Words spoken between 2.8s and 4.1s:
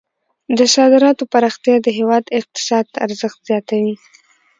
ته ارزښت زیاتوي.